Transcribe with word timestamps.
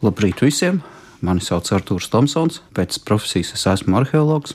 Labrīt 0.00 0.40
visiem! 0.40 0.78
Mani 1.20 1.42
sauc 1.44 1.66
Arthurs 1.76 2.06
Tomsons, 2.08 2.62
pēc 2.72 2.96
profesijas 3.04 3.50
es 3.52 3.66
esmu 3.68 3.98
arheologs. 3.98 4.54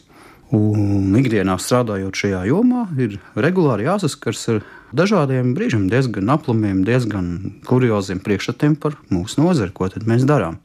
Un 0.57 1.13
ikdienā 1.19 1.59
strādājot 1.61 2.17
šajā 2.17 2.39
jomā, 2.49 2.87
ir 2.97 3.19
regulāri 3.37 3.85
jāsaskars 3.85 4.41
ar 4.55 4.63
dažādiem 4.97 5.53
brīžiem, 5.53 5.85
diezgan 5.91 6.33
aplamiem, 6.33 6.81
diezgan 6.87 7.29
kurioziem 7.69 8.23
priekšstatiem 8.25 8.73
par 8.81 8.97
mūsu 9.13 9.43
nozari, 9.43 9.69
ko 9.69 9.91
mēs 10.09 10.25
darām. 10.25 10.57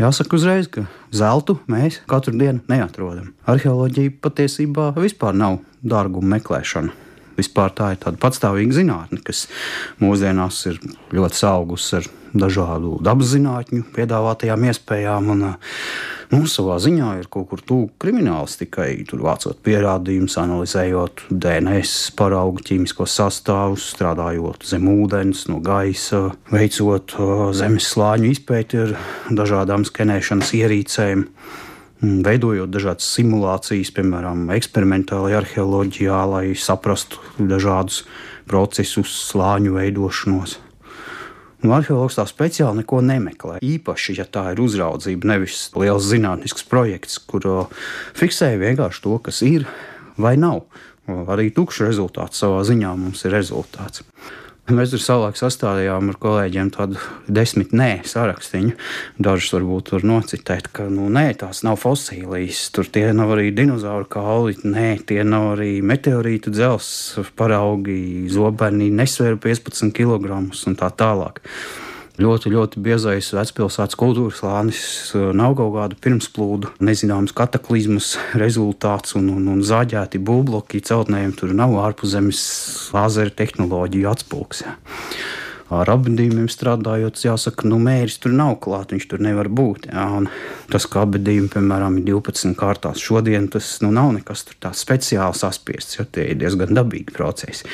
Jāsaka 0.00 0.40
uzreiz, 0.40 0.72
ka 0.72 0.86
zeltu 1.12 1.58
mēs 1.68 2.00
katru 2.08 2.32
dienu 2.40 2.64
neatrodam. 2.72 3.34
Arheoloģija 3.44 4.16
patiesībā 4.24 4.94
vispār 4.96 5.36
nav 5.36 5.60
dārguma 5.84 6.38
meklēšana. 6.38 7.02
Vispār 7.36 7.76
tā 7.76 7.92
ir 7.92 8.00
tāda 8.00 8.16
patstāvīga 8.16 8.80
zinātne, 8.80 9.20
kas 9.20 9.44
mūsdienās 10.00 10.62
ir 10.72 10.80
ļoti 11.12 11.44
augusi 11.52 11.98
ar 12.00 12.14
dažādu 12.40 12.96
dabas 13.04 13.32
zinātņu 13.34 13.86
piedāvātajām 13.96 14.66
iespējām. 14.70 15.30
Un, 15.34 15.44
nu, 16.32 16.40
savā 16.50 16.78
ziņā 16.82 17.10
ir 17.20 17.28
kaut 17.32 17.48
kur 17.50 17.62
tuvu 17.64 17.90
krimināls 18.02 18.58
tikai 18.60 18.88
tur 19.08 19.24
vācot 19.26 19.58
pierādījumus, 19.66 20.38
analizējot 20.42 21.26
DNS 21.30 22.14
paraugu 22.18 22.64
ķīmiskos 22.66 23.18
sastāvus, 23.20 23.90
strādājot 23.94 24.66
zem 24.68 24.88
ūdens, 24.92 25.46
no 25.50 25.60
gaisa, 25.64 26.28
veicot 26.52 27.16
zemes 27.56 27.92
slāņu 27.92 28.32
izpēti 28.34 28.82
ar 28.86 28.96
dažādām 29.30 29.86
skenēšanas 29.88 30.52
ierīcēm. 30.60 31.28
Mm, 32.04 32.20
veidojot 32.26 32.68
dažādas 32.68 33.06
simulācijas, 33.16 33.88
piemēram, 33.96 34.50
eksperimentālajā 34.52 35.38
arheoloģijā, 35.40 36.18
lai 36.28 36.44
saprastu 36.60 37.22
dažādus 37.40 38.02
procesus, 38.46 39.14
slāņu 39.30 39.78
veidošanos. 39.78 40.58
Nu, 41.64 41.72
arheologs 41.72 42.18
tā 42.18 42.26
speciāli 42.28 42.82
neko 42.82 43.00
nemeklē. 43.04 43.60
Īpaši, 43.64 44.18
ja 44.18 44.26
tā 44.28 44.50
ir 44.52 44.60
uzraudzība, 44.60 45.30
nevis 45.32 45.70
liels 45.78 46.04
zinātnisks 46.10 46.66
projekts, 46.68 47.16
kur 47.22 47.46
fiksēja 48.18 48.60
vienkārši 48.60 49.02
to, 49.06 49.16
kas 49.24 49.40
ir 49.46 49.64
vai 50.20 50.36
nav. 50.40 50.66
Arī 51.06 51.48
tukšs 51.54 51.84
rezultāts 51.86 52.42
savā 52.42 52.60
ziņā 52.66 52.92
mums 52.98 53.24
ir 53.24 53.34
rezultāts. 53.36 54.02
Mēs 54.66 54.90
tur 54.90 54.98
savulaik 54.98 55.36
sastādījām 55.38 56.08
ar 56.10 56.16
kolēģiem 56.18 56.72
tādu 56.74 56.98
desmit 57.30 57.70
nē 57.70 58.00
sarakstu. 58.02 58.72
Dažus 59.22 59.52
varbūt 59.54 59.92
tur 59.92 60.06
nocitēt, 60.06 60.66
ka 60.74 60.88
nu, 60.90 61.06
nē, 61.12 61.28
tās 61.38 61.62
nav 61.62 61.78
fosilijas. 61.78 62.64
Tur 62.74 62.90
tie 62.90 63.04
nav 63.14 63.36
arī 63.36 63.52
dinozauru 63.54 64.08
kauli, 64.10 64.56
nē, 64.66 64.88
tie 65.06 65.22
nav 65.22 65.52
arī 65.54 65.78
meteorītu 65.86 66.50
dzelzs 66.50 67.30
paraugi, 67.38 68.26
zobeni 68.32 68.90
nesvēra 68.90 69.38
15 69.38 69.94
kg 69.94 70.40
un 70.42 70.80
tā 70.80 70.90
tālāk 70.98 71.44
ļoti, 72.20 72.52
ļoti 72.54 72.82
biezais 72.82 73.30
vecpilsētas 73.36 73.98
kultūras 73.98 74.40
slānis, 74.40 74.82
nav 75.36 75.56
kaut 75.58 75.74
kāda 75.76 75.98
pirmsplūdu, 76.02 76.72
nezināms 76.84 77.34
kataklizmas 77.36 78.14
rezultāts 78.38 79.16
un, 79.18 79.30
un, 79.34 79.48
un 79.52 79.64
zaģēti 79.66 80.20
būvbloki 80.24 80.84
celtnējiem. 80.86 81.34
Tur 81.36 81.56
nav 81.56 81.76
ārpuszemes 81.84 82.44
lāzera 82.96 83.34
tehnoloģiju 83.42 84.12
atspūgs. 84.12 84.64
Ja. 84.66 84.76
Ar 85.66 85.90
abadījumiem 85.90 86.46
strādājot, 86.46 87.18
jāsaka, 87.24 87.66
nu, 87.66 87.80
mērķis 87.82 88.20
tur 88.22 88.34
nav 88.38 88.52
klāts, 88.62 88.94
viņš 88.94 89.06
tur 89.10 89.22
nevar 89.26 89.48
būt. 89.50 89.88
Jā, 89.90 90.04
tas, 90.70 90.86
ka 90.86 91.02
abadījumi, 91.02 91.50
piemēram, 91.56 91.98
ir 91.98 92.06
12 92.12 92.54
kārtās 92.58 93.02
šodien, 93.02 93.48
tas 93.50 93.72
nu, 93.82 93.90
nav 93.94 94.12
nekas 94.14 94.46
tāds 94.52 94.84
speciāls 94.86 95.42
saspiests, 95.42 95.98
jo 95.98 96.06
tie 96.06 96.28
ir 96.30 96.38
diezgan 96.38 96.70
dabīgi 96.76 97.16
procesi. 97.16 97.66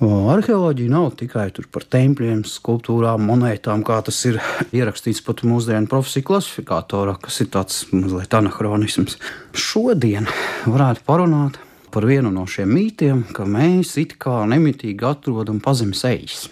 Arheoloģija 0.00 0.88
nav 0.88 1.10
tikai 1.20 1.50
par 1.68 1.84
tempļiem, 1.92 2.38
skulptūrām, 2.48 3.20
monētām, 3.28 3.82
kā 3.84 3.98
tas 4.00 4.16
ir 4.24 4.38
ierakstīts 4.78 5.20
pat 5.26 5.42
mūsdienu 5.44 5.90
profesiju 5.92 6.24
klasifikatorā, 6.30 7.18
kas 7.20 7.42
ir 7.44 7.50
tāds 7.52 7.82
mazliet 7.92 8.32
anahronisms. 8.38 9.18
Šodien 9.52 10.30
varētu 10.64 11.04
parunāt 11.04 11.60
par 11.92 12.08
vienu 12.08 12.32
no 12.32 12.46
šiem 12.48 12.72
mītiem, 12.72 13.26
ka 13.36 13.44
mēs 13.44 13.92
it 14.00 14.16
kā 14.22 14.38
nemitīgi 14.48 15.04
atrodam 15.04 15.60
pazemes 15.60 16.00
ejas. 16.08 16.48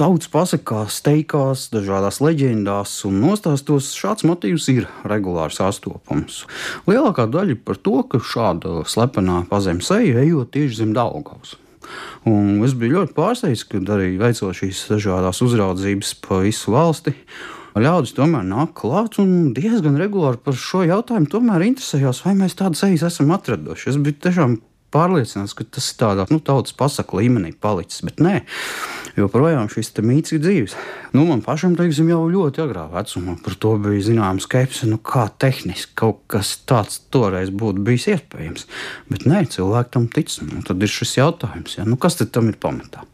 Tautas 0.00 0.32
pasakās, 0.32 0.98
teikās, 1.06 1.68
dažādās 1.70 2.18
leģendās 2.24 2.98
un 3.06 3.22
nostāstos 3.22 3.94
šāds 3.94 4.26
motīvs 4.26 4.66
ir 4.74 4.90
regulāri 5.06 5.54
sastopams. 5.54 6.42
Lielākā 6.90 7.30
daļa 7.30 7.60
par 7.62 7.78
to, 7.78 8.00
ka 8.02 8.18
šāda 8.18 8.80
slepenā 8.82 9.44
pazemes 9.52 9.94
eja 9.94 10.24
ejot 10.26 10.56
tieši 10.56 10.82
zem 10.82 10.96
Daugavas. 10.96 11.60
Un 12.28 12.60
es 12.66 12.74
biju 12.76 12.98
ļoti 12.98 13.16
pārsteigts, 13.16 13.64
kad 13.70 13.88
arī 13.94 14.14
veicot 14.20 14.56
šīs 14.56 14.86
dažādas 14.92 15.40
uzraudzības 15.44 16.14
pa 16.26 16.42
visu 16.44 16.74
valsti. 16.74 17.14
Ļaudis 17.80 18.16
tomēr 18.16 18.42
nāk 18.44 18.74
klāt 18.80 19.20
un 19.22 19.52
diezgan 19.54 19.96
regulāri 20.00 20.40
par 20.42 20.56
šo 20.58 20.82
jautājumu 20.88 21.30
interesējās, 21.68 22.24
vai 22.26 22.34
mēs 22.34 22.58
tādas 22.58 22.82
ejas 22.88 23.06
esam 23.06 23.30
atraduši. 23.36 23.92
Es 23.92 24.00
biju 24.00 24.18
tiešām 24.26 24.58
pārliecināts, 24.94 25.54
ka 25.56 25.64
tas 25.64 25.90
ir 25.92 25.98
tādā 26.00 26.26
nu, 26.30 26.40
tautas 26.44 26.74
pasaku 26.76 27.20
līmenī 27.20 27.52
palicis, 27.54 28.02
bet 28.06 28.20
nē, 28.22 28.40
joprojām 29.18 29.70
šis 29.72 29.92
mīts 30.06 30.34
ir 30.34 30.42
dzīves. 30.42 30.76
Nu, 31.14 31.24
man 31.28 31.44
pašam, 31.44 31.76
teiksim, 31.78 32.10
jau 32.12 32.24
ļoti 32.30 32.64
agrā 32.64 32.86
vecumā 32.92 33.36
par 33.44 33.56
to 33.62 33.76
bija 33.82 34.06
zināms 34.10 34.48
skepse, 34.48 34.88
nu, 34.90 34.98
kā 34.98 35.28
tehniski 35.42 35.96
kaut 35.98 36.22
kas 36.30 36.56
tāds 36.68 37.00
toreiz 37.12 37.52
būtu 37.52 37.84
bijis 37.86 38.10
iespējams. 38.16 38.66
Bet 39.12 39.26
nē, 39.30 39.44
cilvēki 39.54 39.94
tam 39.96 40.10
tic. 40.10 40.34
Nu, 40.46 40.60
tad 40.66 40.82
ir 40.82 40.92
šis 40.92 41.16
jautājums, 41.18 41.78
ja? 41.78 41.86
nu, 41.88 41.98
kas 42.00 42.20
tam 42.20 42.50
ir 42.52 42.60
pamatā. 42.60 43.06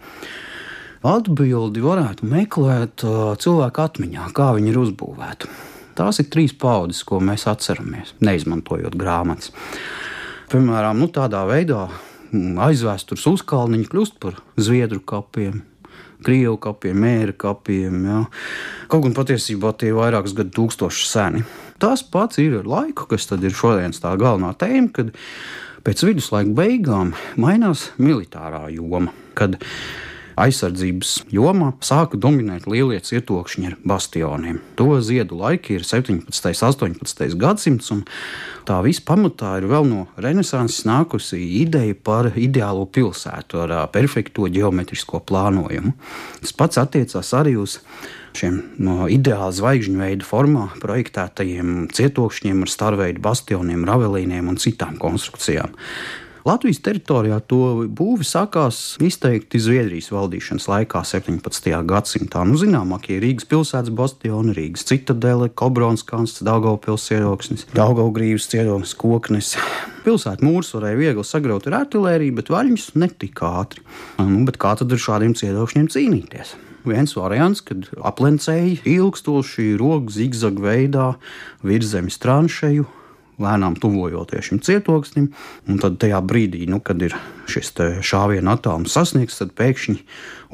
Atbildi 1.07 1.83
varētu 1.85 2.27
meklēt 2.27 3.05
uh, 3.07 3.37
cilvēku 3.39 3.83
atmiņā, 3.85 4.31
kā 4.35 4.51
viņi 4.57 4.73
ir 4.73 4.79
uzbūvēti. 4.81 5.51
Tās 5.97 6.19
ir 6.21 6.27
trīs 6.33 6.53
paudzes, 6.53 7.05
ko 7.09 7.23
mēs 7.25 7.47
atceramies, 7.49 8.13
neizmantojot 8.25 8.97
grāmatas. 9.01 9.53
Piemēram, 10.47 11.01
nu, 11.03 11.09
tādā 11.11 11.41
veidā 11.49 11.89
mm, 12.31 12.55
aizvēstures 12.69 13.25
uzkalniņi 13.33 13.89
kļūst 13.91 14.21
par 14.23 14.37
zviedru 14.55 15.01
kapiem. 15.03 15.65
Krievu 16.23 16.55
kapiem, 16.63 17.01
mēra 17.03 17.35
kapiem. 17.35 17.97
Ja. 18.07 18.21
Kaut 18.91 19.03
gan 19.05 19.17
patiesībā 19.17 19.73
tie 19.75 19.91
ir 19.91 19.99
vairākus 19.99 20.37
gadu 20.39 20.55
tūkstoši 20.55 21.09
seni. 21.11 21.43
Tas 21.83 22.05
pats 22.07 22.39
ir 22.39 22.61
ar 22.61 22.71
laiku, 22.71 23.09
kas 23.11 23.27
ir 23.35 23.59
šodienas 23.59 23.99
tā 24.01 24.15
galvenā 24.21 24.53
tēma, 24.57 24.93
kad 24.95 25.11
pēc 25.87 26.07
viduslaika 26.07 26.55
beigām 26.55 27.13
mainās 27.43 27.91
militārā 27.99 28.69
joma. 28.71 29.11
Kad 29.35 29.59
aizsardzības 30.37 31.13
jomā 31.33 31.73
sāka 31.85 32.19
dominēt 32.21 32.67
lielie 32.69 32.99
cietokšņi 33.03 33.71
ar 33.71 33.77
bastioniem. 33.89 34.61
To 34.79 34.99
ziedu 35.05 35.39
laiki 35.41 35.79
ir 35.79 35.87
17. 35.87 36.21
un 36.21 36.97
18. 37.01 37.37
gadsimts, 37.41 37.89
un 37.95 38.05
tā 38.69 38.79
visa 38.85 39.05
pamatā 39.09 39.57
ir 39.61 39.69
vēl 39.71 39.89
no 39.89 40.05
renesanses 40.21 40.85
nākusi 40.89 41.41
ideja 41.63 41.97
par 41.97 42.33
ideālo 42.37 42.85
pilsētu 42.87 43.65
ar 43.65 43.75
perfekto 43.95 44.51
geometrisko 44.53 45.23
plānojumu. 45.27 45.95
Tas 46.43 46.55
pats 46.57 46.83
attiecās 46.83 47.33
arī 47.37 47.57
uz 47.61 47.81
šiem 48.37 48.61
no 48.83 49.07
ideāla 49.09 49.49
zvaigžņu 49.57 50.03
veida 50.03 50.27
formā 50.29 50.69
projektētajiem 50.83 51.89
cietokšņiem 51.97 52.63
ar 52.67 52.73
starveidu 52.73 53.25
bastioniem, 53.25 53.89
ravelīniem 53.89 54.53
un 54.53 54.61
citām 54.61 55.01
konstrukcijām. 55.01 55.73
Latvijas 56.47 56.79
teritorijā 56.79 57.41
to 57.51 57.89
būvi 57.91 58.23
sākās 58.23 58.77
izteikti 59.03 59.59
Zviedrijas 59.59 60.13
valdīšanas 60.15 60.69
laikā, 60.71 61.01
17. 61.03 61.73
gadsimtā. 61.91 62.45
Nu, 62.47 62.55
zināmākie 62.61 63.17
Rīgas 63.19 63.49
pilsētas 63.51 63.91
bastioni, 63.91 64.55
Rīgas 64.55 64.87
citadele, 64.87 65.49
Kobronskans, 65.51 66.37
Daugavpils 66.47 67.09
ieroksnis, 67.17 67.67
Daugavgrīvas 67.75 68.47
ciedonis, 68.53 68.93
koknes. 68.95 69.57
Pilsētu 70.05 70.47
mūrus 70.47 70.71
varēja 70.77 71.01
viegli 71.01 71.25
sagraut 71.27 71.67
ar 71.67 71.81
artilēriju, 71.81 72.37
bet 72.39 72.53
vaļņus 72.55 72.93
netika 73.03 73.51
ātri. 73.65 73.83
Nu, 74.23 74.45
kā 74.47 74.77
tad 74.79 74.95
ar 74.95 75.03
šādiem 75.03 75.35
ciedokšņiem 75.35 75.91
cīnīties? 75.97 76.55
viens 76.87 77.17
variants, 77.19 77.65
kad 77.67 77.89
aplencēji 78.07 78.77
ilgstoši 78.87 79.73
rokas 79.81 80.21
zigzag 80.21 80.61
veidā 80.63 81.09
virzemes 81.67 82.21
tranšeju 82.23 82.87
lēnām 83.43 83.77
tuvojoties 83.81 84.51
šim 84.51 84.61
cietoksnim. 84.65 85.31
Tad 85.83 85.99
tajā 86.03 86.21
brīdī, 86.25 86.65
nu, 86.71 86.81
kad 86.85 87.03
ir 87.05 87.17
šis 87.51 87.73
šāviena 88.07 88.57
attālums 88.57 88.95
sasniegts, 88.97 89.41
tad 89.43 89.53
pēkšņi 89.59 89.99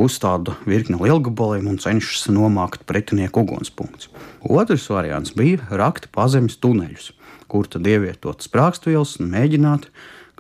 uzstāda 0.03 0.57
virkni 0.67 0.99
lielgabaliem 1.01 1.69
un 1.71 1.79
cenšas 1.83 2.29
nomākt 2.33 2.87
pretinieku 2.89 3.45
ugunspunktus. 3.45 4.11
Otrs 4.43 4.89
variants 4.91 5.35
bija 5.37 5.63
rakt 5.71 6.11
pazemes 6.15 6.59
tuneļus, 6.63 7.13
kur 7.53 7.71
tad 7.71 7.87
ievietot 7.87 8.45
sprāgstvielas 8.45 9.19
un 9.23 9.33
mēģināt, 9.37 9.89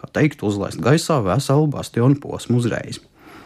kā 0.00 0.10
teikt, 0.18 0.42
uzlaist 0.42 0.82
gaisā 0.82 1.20
veselu 1.22 1.70
bastionu 1.70 2.18
posmu 2.22 2.58
uzreiz. 2.62 3.02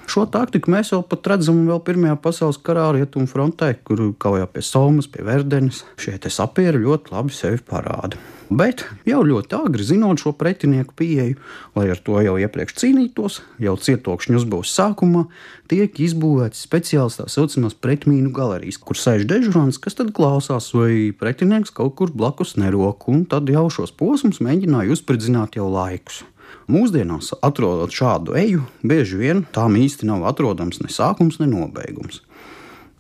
Šo 0.07 0.23
taktiku 0.31 0.71
mēs 0.71 0.93
jau 0.93 1.01
pat 1.03 1.27
redzam 1.33 1.65
vēl 1.67 1.81
Pirmajā 1.83 2.15
pasaules 2.23 2.61
karā 2.63 2.87
rietumu 2.95 3.27
frontē, 3.27 3.73
kur 3.83 4.05
kaujā 4.23 4.47
pie 4.55 4.63
Somas, 4.63 5.11
pie 5.11 5.27
Verdenes. 5.27 5.83
Šie 5.99 6.15
sapieri 6.31 6.85
ļoti 6.85 7.11
labi 7.11 7.35
sevi 7.35 7.59
parāda. 7.59 8.21
Bet 8.47 8.85
jau 9.03 9.25
ļoti 9.27 9.57
agri 9.59 9.83
zinot 9.83 10.21
šo 10.23 10.31
pretinieku 10.39 10.95
pieeju, 10.95 11.35
lai 11.75 11.89
ar 11.91 11.99
to 11.99 12.21
jau 12.23 12.37
iepriekš 12.39 12.77
cīnītos, 12.79 13.41
jau 13.59 13.75
cietokšņu 13.75 14.39
uzbūves 14.39 14.71
sākumā 14.71 15.25
tiek 15.67 15.99
izbūvēts 16.07 16.63
speciāls 16.69 17.19
tā 17.19 17.27
saucamās 17.33 17.75
pretmīnu 17.75 18.31
galerijas, 18.37 18.79
kur 18.79 18.99
sēž 19.01 19.27
dežurants, 19.27 19.81
kas 19.83 19.99
tad 19.99 20.15
klausās, 20.15 20.71
vai 20.79 21.11
pretinieks 21.11 21.75
kaut 21.75 21.97
kur 21.99 22.15
blakus 22.15 22.55
nerok, 22.61 23.09
un 23.11 23.27
tad 23.27 23.51
jau 23.51 23.67
šos 23.67 23.91
posmus 23.99 24.39
mēģināja 24.39 24.95
uzspridzināt 24.95 25.59
jau 25.59 25.67
laikus. 25.73 26.23
Mūsdienās, 26.71 27.33
atrodot 27.47 27.91
šādu 27.95 28.39
eju, 28.39 28.63
bieži 28.87 29.19
vien 29.19 29.43
tām 29.55 29.75
īsti 29.79 30.07
nav 30.07 30.23
atrodams 30.31 30.79
ne 30.83 30.91
sākums, 30.91 31.41
ne 31.43 31.51
nobeigums. 31.51 32.23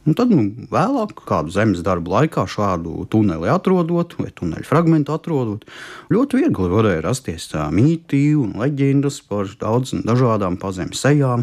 Un 0.06 0.14
tad, 0.14 0.30
nu, 0.30 0.44
vēlāk, 0.70 1.16
kādu 1.26 1.50
zemes 1.50 1.82
darbu 1.86 2.12
laikā, 2.12 2.44
šādu 2.46 3.08
tuneli 3.10 3.50
atrodot, 3.50 4.14
vai 4.20 4.30
tuneļa 4.30 4.66
fragment 4.68 5.10
atrodot, 5.10 5.66
ļoti 6.14 6.42
viegli 6.44 6.70
varēja 6.70 7.02
rasties 7.08 7.48
mītī 7.74 8.28
un 8.38 8.54
leģendas 8.60 9.18
par 9.26 9.50
daudzām 9.60 10.04
dažādām 10.06 10.60
pazemes 10.62 11.02
sejām, 11.02 11.42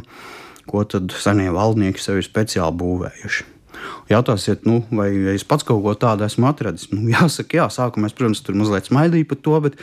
ko 0.70 0.86
tad 0.88 1.12
senie 1.12 1.52
valdnieki 1.52 2.00
sev 2.00 2.22
ir 2.22 2.30
speciāli 2.30 2.80
būvējuši. 2.80 3.50
Jautāsiet, 4.12 4.64
nu, 4.70 4.82
vai 4.96 5.10
es 5.34 5.44
pats 5.48 5.66
kaut 5.68 5.84
ko 5.84 5.94
tādu 6.00 6.24
esmu 6.24 6.48
atradzis? 6.48 6.88
Nu, 6.94 7.04
jāsaka, 7.12 7.60
jā, 7.60 7.68
sākumā 7.74 8.08
es, 8.08 8.16
protams, 8.16 8.44
tur 8.46 8.56
mazliet 8.60 8.88
smaidīju 8.88 9.28
par 9.28 9.40
to, 9.44 9.60
bet 9.68 9.80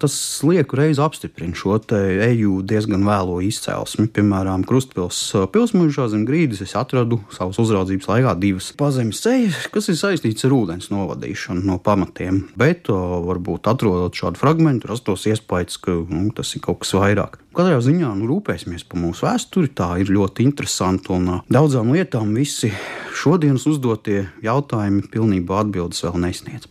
tas 0.00 0.14
lieku 0.46 0.78
reizi 0.78 1.02
apstiprina 1.04 1.56
šo 1.56 1.76
eju 1.90 2.60
diezgan 2.66 3.04
vēlo 3.06 3.38
izcelsmi. 3.44 4.08
Piemēram, 4.14 4.64
Krustpils 4.68 5.18
pilsmužā 5.52 6.08
zem 6.12 6.24
grīdas 6.28 6.62
es 6.64 6.74
atradu 6.78 7.20
savas 7.34 7.60
uzraudzības 7.62 8.08
laikā 8.10 8.34
divas 8.40 8.70
pazemes 8.76 9.22
ceļus, 9.24 9.68
kas 9.74 9.90
ir 9.92 9.98
saistīts 10.00 10.46
ar 10.48 10.56
ūdens 10.56 10.90
novadīšanu 10.92 11.64
no 11.68 11.78
pamatiem. 11.82 12.46
Bet 12.60 12.90
varbūt 12.90 13.70
atrodot 13.70 14.16
šādu 14.16 14.40
fragment, 14.40 14.88
rastos 14.88 15.28
iespējas, 15.30 15.80
ka 15.84 16.00
nu, 16.08 16.28
tas 16.36 16.54
ir 16.56 16.64
kaut 16.64 16.82
kas 16.84 16.96
vairāk. 16.96 17.40
Katrā 17.56 17.80
ziņā 17.82 18.12
nu, 18.14 18.28
rūpēsimies 18.30 18.84
par 18.86 19.00
mūsu 19.02 19.26
vēsturi. 19.26 19.72
Tā 19.74 19.88
ir 20.02 20.12
ļoti 20.14 20.46
interesanti 20.46 21.10
un 21.16 21.40
daudzām 21.50 21.90
lietām 21.96 22.30
visi 22.36 22.70
šodienas 23.16 23.66
uzdotie 23.66 24.28
jautājumi 24.44 25.08
pilnībā 25.10 25.64
atbildes 25.64 26.04
vēl 26.06 26.20
nesniedz. 26.26 26.68